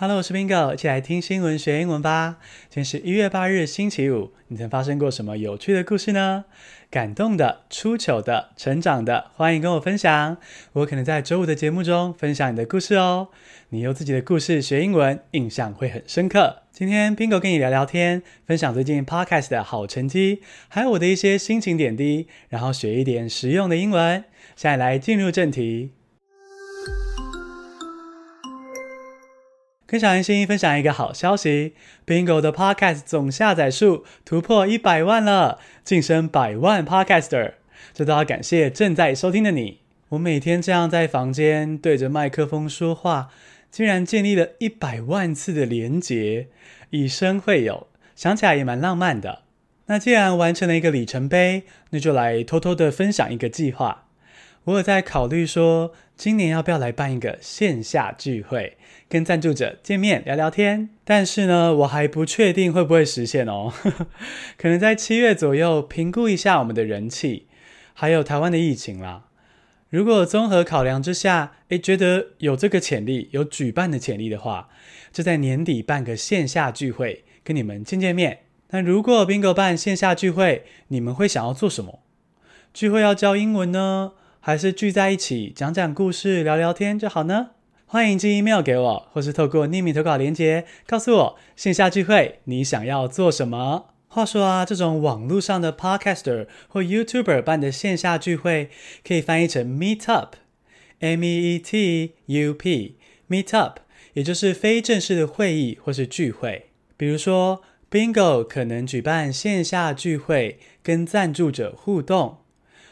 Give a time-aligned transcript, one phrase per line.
[0.00, 2.36] Hello，我是 Bingo，一起来听新闻学英文吧。
[2.70, 4.30] 今天是一月八日，星期五。
[4.46, 6.44] 你曾发生过什么有趣的故事呢？
[6.88, 10.36] 感动的、出糗的、成长的，欢迎跟我分享。
[10.74, 13.30] 我可能在周五的节目中分享你的故事哦。
[13.70, 16.58] 你用自己的故事学英文，印象会很深刻。
[16.70, 24.22] 今天 Bingo 跟你聊聊天，分享最近 Podcast 的好成绩，还有我的一些心情点滴，然后学一点实用的英文。
[24.54, 25.90] 现在来进入正题。
[29.90, 31.72] 跟小星星分享一个好消息
[32.06, 37.54] ，Bingo 的 Podcast 总下载数突破一百万了，晋升百万 Podcaster，
[37.94, 39.78] 这都要感谢正在收听的你。
[40.10, 43.30] 我每天这样在房间对着麦克风说话，
[43.70, 46.48] 竟然建立了一百万次的连结，
[46.90, 49.44] 以声会友，想起来也蛮浪漫的。
[49.86, 54.07] 那既然完成了一个里程碑，那就来偷偷的分享一个计划。
[54.68, 58.76] 我有在考虑说，今年要不要来办一个线下聚会，
[59.08, 60.90] 跟赞助者见面聊聊天？
[61.04, 63.72] 但是呢，我还不确定会不会实现哦。
[64.58, 67.46] 可能在七月左右评估一下我们的人气，
[67.94, 69.24] 还有台湾的疫情啦。
[69.88, 74.68] 如果综合考量之下，诶，觉得有这个潜力，有举办的潜力的话，
[75.10, 78.40] 就在年底办个线下聚会，跟你们见见面。
[78.68, 82.00] 那如果 Bingo 办线下聚会，你们会想要做什么？
[82.74, 84.12] 聚会要教英文呢？
[84.40, 87.50] 还是聚在一起讲讲故事、聊聊天就好呢？
[87.86, 93.86] 欢迎寄 email 给我，或是透过匿名投稿连结告诉我线下聚会你想要做什么。
[94.06, 98.70] 话说啊，这种网络上的 podcaster 或 YouTuber 办的线下聚会，
[99.06, 103.80] 可以翻译成 meet up，M E E T U P，meet up，
[104.14, 106.66] 也就是非正式的会议或是聚会。
[106.96, 112.38] 比如说，Bingo 可能举办线下聚会，跟赞助者互动，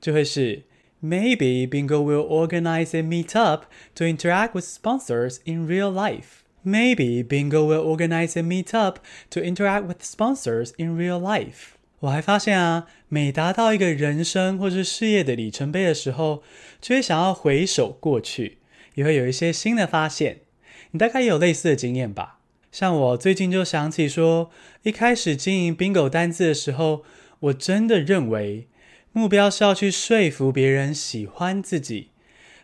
[0.00, 0.64] 就会是。
[1.02, 3.62] Maybe Bingo will organize a meetup
[3.94, 6.44] to interact with sponsors in real life.
[6.62, 8.96] Maybe Bingo will organize a meetup
[9.30, 11.70] to interact with sponsors in real life.
[12.00, 16.42] 我还发现啊，每达到一个人生或是事业的里程碑的时候，
[16.82, 18.58] 就会想要回首过去，
[18.94, 20.40] 也会有一些新的发现。
[20.90, 22.40] 你大概也有类似的经验吧？
[22.70, 24.50] 像我最近就想起说，
[24.82, 27.04] 一开始经营 Bingo 单字的时候，
[27.40, 28.66] 我真的认为。
[29.12, 32.10] 目标是要去说服别人喜欢自己，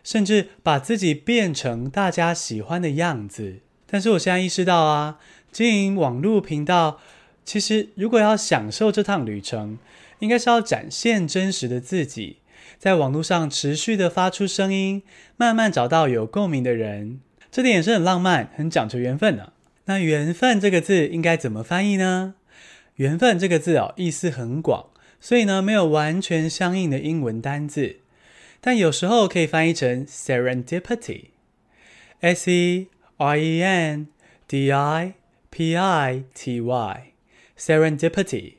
[0.03, 3.59] 甚至把自己变成大家喜欢的样子。
[3.85, 5.19] 但是我现在意识到啊，
[5.51, 6.99] 经营网络频道，
[7.43, 9.77] 其实如果要享受这趟旅程，
[10.19, 12.37] 应该是要展现真实的自己，
[12.77, 15.03] 在网络上持续的发出声音，
[15.35, 17.19] 慢慢找到有共鸣的人。
[17.51, 19.53] 这点也是很浪漫，很讲究缘分呢。
[19.85, 22.35] 那缘分这个字应该怎么翻译呢？
[22.95, 24.87] 缘分这个字哦，意思很广。
[25.19, 27.97] 所以呢，没有完全相应的英文单字，
[28.61, 34.07] 但有时候可以翻译成 serendipity，s e r e n
[34.47, 35.13] d i
[35.49, 38.53] p i t y，serendipity。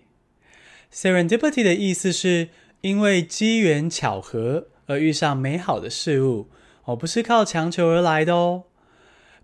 [0.93, 2.49] serendipity 的意思是
[2.81, 6.49] 因为机缘巧合而遇上美好的事物，
[6.85, 8.65] 而不是靠强求而来的哦。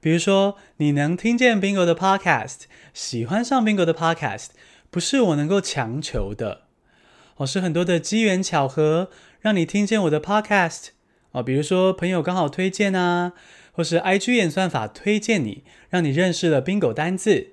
[0.00, 4.48] 比如说，你能听见 Bingo 的 podcast，喜欢上 Bingo 的 podcast，
[4.90, 6.63] 不是我能够强求的。
[7.36, 10.88] 哦，是很多的机缘巧合，让你听见我的 podcast
[11.32, 13.32] 哦，比如说朋友刚好推荐啊，
[13.72, 17.48] 或是 IG 演算法推荐你，让你认识了 Bingo 单字，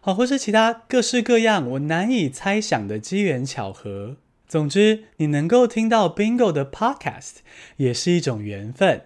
[0.00, 4.16] 好，或是其他各式各样我难以猜想的机缘巧合。
[4.46, 7.38] 总之，你能够听到 Bingo 的 podcast
[7.76, 9.02] 也是一种缘分。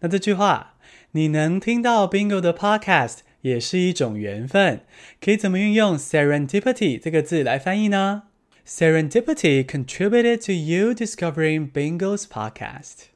[0.00, 0.74] 那这句话，
[1.12, 4.80] 你能听到 Bingo 的 podcast 也是一种缘分，
[5.20, 8.24] 可以怎么运用 serendipity 这个字来翻译呢
[8.68, 13.06] ？Serendipity contributed to you discovering Bingo's podcast.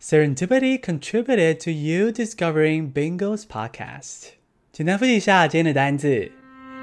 [0.00, 4.30] Serendipity contributed to you discovering Bingo's podcast.
[4.72, 6.28] 简单复习一下今天的单字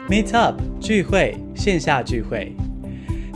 [0.09, 2.55] ：meet up 聚会，线下聚会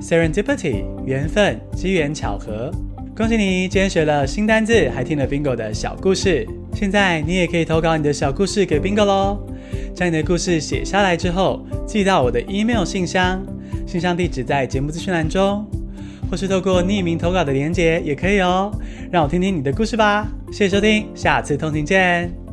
[0.02, 2.72] ；serendipity 缘分，机缘巧合。
[3.18, 6.48] 恭喜你，今天学了新单字，还听了 Bingo 的小故事。
[6.74, 9.46] 现在你也可以投稿你的小故事给 Bingo 喽。
[9.94, 13.46] 将你的故事写下来之后，寄到我的 email 信箱。
[13.88, 15.66] 信箱地址在节目资讯栏中，
[16.30, 18.70] 或是透过匿名投稿的连结也可以哦。
[19.10, 20.28] 让我听听你的故事吧。
[20.52, 22.47] 谢谢收听，下次通勤见。